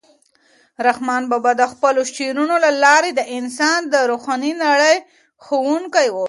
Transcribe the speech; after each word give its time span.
رحمان 0.87 1.23
بابا 1.31 1.51
د 1.57 1.63
خپلو 1.73 2.01
شعرونو 2.15 2.55
له 2.65 2.71
لارې 2.83 3.11
د 3.15 3.21
انسان 3.37 3.79
د 3.93 3.95
روحاني 4.11 4.53
نړۍ 4.65 4.95
ښوونکی 5.45 6.07
و. 6.09 6.15